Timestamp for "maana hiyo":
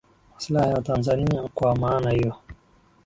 1.75-2.35